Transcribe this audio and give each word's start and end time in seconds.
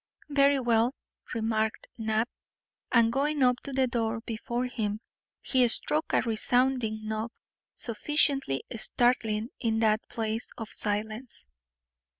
"Very 0.31 0.59
well," 0.59 0.95
remarked 1.35 1.85
Knapp, 1.95 2.27
and 2.91 3.13
going 3.13 3.43
up 3.43 3.59
to 3.59 3.71
the 3.71 3.85
door 3.85 4.19
before 4.21 4.65
him, 4.65 4.99
he 5.43 5.67
struck 5.67 6.11
a 6.11 6.23
resounding 6.23 7.05
knock 7.07 7.31
sufficiently 7.75 8.63
startling 8.75 9.49
in 9.59 9.77
that 9.81 10.01
place 10.09 10.49
of 10.57 10.69
silence. 10.69 11.45